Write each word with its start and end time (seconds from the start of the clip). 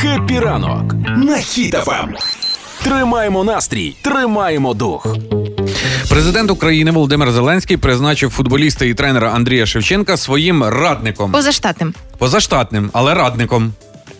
Хеппі 0.00 0.38
ранок 0.38 0.94
на 1.16 1.36
хітафам. 1.38 2.14
Тримаємо 2.82 3.44
настрій, 3.44 3.94
тримаємо 4.02 4.74
дух. 4.74 5.16
Президент 6.10 6.50
України 6.50 6.90
Володимир 6.90 7.32
Зеленський 7.32 7.76
призначив 7.76 8.30
футболіста 8.30 8.84
і 8.84 8.94
тренера 8.94 9.30
Андрія 9.30 9.66
Шевченка 9.66 10.16
своїм 10.16 10.64
радником. 10.64 11.32
Позаштатним. 11.32 11.94
Позаштатним, 12.18 12.90
але 12.92 13.14
радником. 13.14 13.72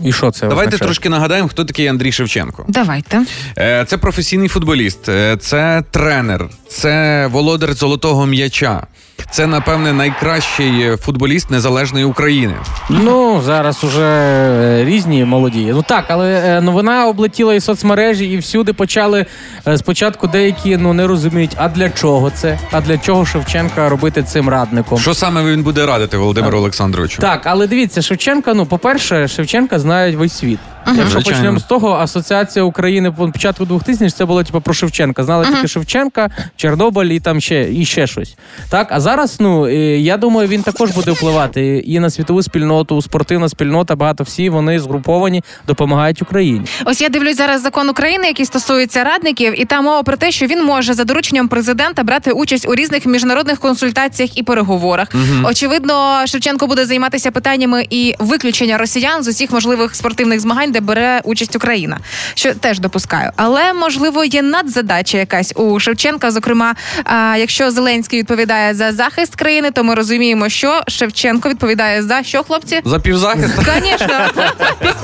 І 0.05 0.13
що 0.13 0.31
це? 0.31 0.41
Давайте 0.49 0.69
означає? 0.69 0.87
трошки 0.89 1.09
нагадаємо, 1.09 1.49
хто 1.49 1.65
такий 1.65 1.87
Андрій 1.87 2.13
Шевченко. 2.13 2.65
Давайте. 2.69 3.25
Е, 3.59 3.85
Це 3.89 3.99
професійний 3.99 4.49
футболіст, 4.49 5.09
е, 5.09 5.37
це 5.41 5.83
тренер, 5.91 6.49
це 6.69 7.27
володар 7.33 7.75
золотого 7.75 8.27
м'яча. 8.27 8.87
Це, 9.31 9.47
напевне, 9.47 9.93
найкращий 9.93 10.97
футболіст 10.97 11.51
незалежної 11.51 12.05
України. 12.05 12.55
Ну, 12.91 13.43
зараз 13.43 13.85
уже 13.85 14.03
е, 14.03 14.85
різні 14.85 15.25
молоді. 15.25 15.71
Ну 15.75 15.83
так, 15.83 16.05
але 16.09 16.33
е, 16.33 16.61
новина 16.61 17.07
облетіла 17.07 17.55
і 17.55 17.61
соцмережі, 17.61 18.25
і 18.25 18.39
всюди 18.39 18.73
почали 18.73 19.27
е, 19.67 19.79
спочатку 19.79 20.27
деякі 20.27 20.77
ну 20.77 20.93
не 20.93 21.07
розуміють, 21.07 21.51
а 21.57 21.69
для 21.69 21.91
чого 21.91 22.31
це? 22.31 22.59
А 22.73 22.81
для 22.81 22.99
чого 22.99 23.27
Шевченка 23.27 23.89
робити 23.89 24.23
цим 24.23 24.49
радником? 24.49 24.99
Що 24.99 25.15
саме 25.15 25.45
він 25.53 25.63
буде 25.63 25.87
радити 25.87 26.17
Володимиру 26.17 26.59
Олександровичу? 26.59 27.23
Так, 27.23 27.41
але 27.45 27.67
дивіться, 27.67 28.03
Шевченка, 28.03 28.55
ну, 28.55 28.67
по-перше, 28.67 29.29
Шевченка 29.29 29.79
знають 29.79 30.17
весь 30.17 30.39
світ. 30.39 30.59
Якщо 30.87 31.05
Звичайно. 31.05 31.23
почнемо 31.23 31.59
з 31.59 31.63
того, 31.63 31.93
асоціація 31.93 32.65
України 32.65 33.13
по 33.13 33.29
початку 33.29 33.65
2000 33.65 34.11
це 34.11 34.25
було 34.25 34.45
типу 34.45 34.61
про 34.61 34.75
Шевченка. 34.75 35.25
Знали 35.25 35.47
тільки 35.47 35.69
Шевченка, 35.69 36.31
Чорнобиль 36.57 37.07
і 37.07 37.21
там 37.21 37.41
ще 37.41 37.73
і 37.73 37.85
ще 37.85 38.07
щось. 38.07 38.35
Так, 38.69 38.89
а 38.91 39.01
зараз, 39.01 39.37
ну 39.41 39.67
е, 39.67 39.99
я 39.99 40.17
думаю, 40.17 40.49
він 40.49 40.63
також 40.63 40.91
буде 40.91 41.11
впливати 41.11 41.79
і 41.79 42.01
на 42.01 42.11
світову 42.11 42.43
спільноту, 42.43 43.03
спортивна 43.03 43.49
спільнота. 43.49 43.97
Багато 43.97 44.25
всі 44.25 44.49
вони 44.49 44.81
згруповано 44.81 45.21
допомагають 45.67 46.23
Україні. 46.23 46.63
Ось 46.85 47.01
я 47.01 47.09
дивлюсь 47.09 47.37
зараз 47.37 47.63
закон 47.63 47.89
України, 47.89 48.27
який 48.27 48.47
стосується 48.47 49.05
радників, 49.05 49.61
і 49.61 49.65
там 49.65 49.85
мова 49.85 50.03
про 50.03 50.17
те, 50.17 50.31
що 50.31 50.47
він 50.47 50.65
може 50.65 50.95
за 50.95 51.05
дорученням 51.05 51.49
президента 51.49 52.03
брати 52.03 52.33
участь 52.33 52.69
у 52.69 52.75
різних 52.75 53.07
міжнародних 53.07 53.59
консультаціях 53.61 54.39
і 54.39 54.43
переговорах. 54.43 55.09
Очевидно, 55.45 56.27
Шевченко 56.27 56.67
буде 56.67 56.85
займатися 56.85 57.31
питаннями 57.31 57.87
і 57.91 58.15
виключення 58.19 58.79
росіян 58.79 59.23
з 59.23 59.29
усіх 59.29 59.51
можливих 59.53 59.95
спортивних 59.95 60.41
змагань, 60.41 60.70
де 60.71 60.81
бере 60.81 61.21
участь 61.25 61.57
Україна, 61.57 61.99
що 62.35 62.55
теж 62.55 62.79
допускаю. 62.79 63.31
Але 63.37 63.73
можливо 63.73 64.25
є 64.25 64.43
надзадача 64.43 65.19
якась 65.19 65.53
у 65.57 65.81
Шевченка. 65.81 66.31
Зокрема, 66.31 66.75
а, 67.05 67.37
якщо 67.39 67.71
Зеленський 67.71 68.19
відповідає 68.19 68.75
за 68.75 68.93
захист 68.93 69.35
країни, 69.37 69.71
то 69.71 69.85
ми 69.85 69.95
розуміємо, 69.95 70.49
що 70.49 70.81
Шевченко 70.89 71.49
відповідає 71.49 72.03
за 72.03 72.23
що, 72.23 72.43
хлопці? 72.45 72.81
За 72.85 72.99
півзахист? 72.99 73.55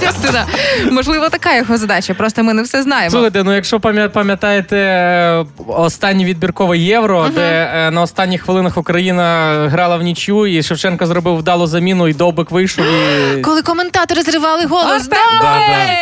Звісно. 0.01 0.45
Можливо, 0.91 1.29
така 1.29 1.55
його 1.57 1.77
задача. 1.77 2.15
Просто 2.15 2.43
ми 2.43 2.53
не 2.55 2.63
все 2.63 2.83
знаємо. 2.83 3.11
Слухайте, 3.11 3.45
ну 3.45 3.55
якщо 3.55 3.77
пам'я- 3.79 4.09
пам'ятаєте 4.09 4.77
е, 4.77 5.45
останнє 5.67 6.25
відбіркове 6.25 6.79
євро, 6.79 7.29
де 7.35 7.71
е, 7.75 7.91
на 7.91 8.03
останніх 8.03 8.43
хвилинах 8.43 8.77
Україна 8.77 9.53
грала 9.73 9.97
в 9.97 10.03
нічю, 10.03 10.47
і 10.47 10.63
Шевченко 10.63 11.07
зробив 11.07 11.37
вдалу 11.37 11.67
заміну, 11.67 12.09
і 12.09 12.15
Довбик 12.15 12.51
вийшов 12.51 12.85
і. 12.85 13.41
Коли 13.41 13.63
коментатори 13.63 14.23
зривали 14.23 14.65
голос, 14.65 15.07
так, 15.09 15.19
«Давай!» 15.61 15.97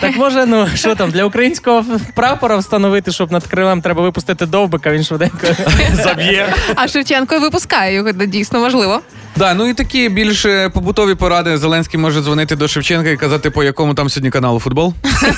Так 0.00 0.16
може, 0.16 0.46
ну 0.46 0.68
що 0.74 0.94
там 0.94 1.10
для 1.10 1.24
українського 1.24 1.84
прапора 2.14 2.56
встановити, 2.56 3.12
щоб 3.12 3.32
над 3.32 3.46
крилем 3.46 3.82
треба 3.82 4.02
випустити 4.02 4.46
довбика, 4.46 4.90
він 4.90 5.04
швиденько 5.04 5.46
заб'є. 5.92 6.54
а 6.74 6.88
Шевченко 6.88 7.38
випускає 7.38 7.94
його 7.94 8.12
дійсно 8.12 8.60
важливо. 8.60 9.00
Да, 9.36 9.54
ну 9.54 9.68
і 9.68 9.74
такі 9.74 10.08
більш 10.08 10.44
е, 10.44 10.68
побутові 10.68 11.14
поради. 11.14 11.58
Зеленський 11.58 12.00
може 12.00 12.20
дзвонити 12.22 12.56
до 12.56 12.68
Шевченка 12.68 13.10
і 13.10 13.16
казати, 13.16 13.50
по 13.50 13.64
якому 13.64 13.94
там 13.94 14.10
сьогодні 14.10 14.30
каналу 14.30 14.60
футбол. 14.60 14.94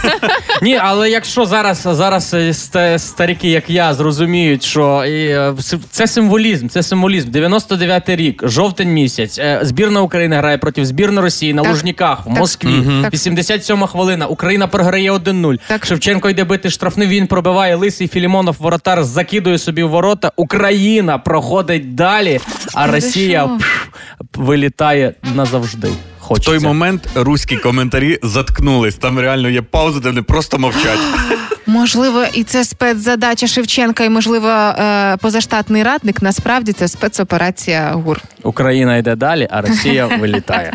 Ні, 0.62 0.78
але 0.82 1.10
якщо 1.10 1.46
зараз 1.46 1.80
зараз 1.82 2.34
е, 2.74 2.98
старіки, 2.98 3.48
як 3.50 3.70
я, 3.70 3.94
зрозуміють, 3.94 4.62
що 4.62 5.02
е, 5.06 5.54
це 5.90 6.06
символізм, 6.06 6.68
це 6.68 6.82
символізм. 6.82 7.30
99-й 7.30 8.16
рік, 8.16 8.42
жовтень 8.48 8.88
місяць. 8.92 9.40
Збірна 9.62 10.00
України 10.00 10.36
грає 10.36 10.58
проти 10.58 10.86
збірної 10.86 11.22
Росії 11.24 11.54
на 11.54 11.62
Так. 11.62 11.70
Лужніках 11.72 12.20
в 12.20 12.24
Так. 12.28 12.38
Москві. 12.38 12.82
Так. 13.02 13.12
87 13.12 13.86
хвилина. 13.86 14.26
Україна 14.26 14.66
програє 14.66 15.12
1-0. 15.12 15.86
Шевченко 15.86 16.30
йде 16.30 16.44
бити 16.44 16.70
штрафний. 16.70 17.08
Він 17.08 17.26
пробиває 17.26 17.74
лисий 17.74 18.08
Філімонов. 18.08 18.56
Воротар 18.58 19.04
закидує 19.04 19.58
собі 19.58 19.82
в 19.82 19.88
ворота. 19.88 20.32
Україна 20.36 21.18
проходить 21.18 21.94
далі, 21.94 22.40
а 22.74 22.86
Росія 22.86 23.40
що? 23.44 23.56
пф, 23.58 23.85
вилітає 24.34 25.14
назавжди. 25.34 25.88
В 26.30 26.38
той 26.40 26.58
момент 26.58 27.08
руські 27.14 27.56
коментарі 27.56 28.18
заткнулись. 28.22 28.94
Там 28.94 29.18
реально 29.18 29.48
є 29.48 29.62
пауза, 29.62 30.00
де 30.00 30.08
вони 30.08 30.22
просто 30.22 30.58
мовчать. 30.58 30.98
Можливо, 31.66 32.24
і 32.34 32.42
це 32.42 32.64
спецзадача 32.64 33.46
Шевченка, 33.46 34.04
і 34.04 34.08
можливо, 34.08 34.48
е, 34.48 35.16
позаштатний 35.16 35.82
радник. 35.82 36.22
Насправді 36.22 36.72
це 36.72 36.88
спецоперація 36.88 37.90
ГУР. 37.92 38.20
Україна 38.42 38.96
йде 38.96 39.16
далі, 39.16 39.48
а 39.50 39.60
Росія 39.60 40.06
вилітає. 40.20 40.72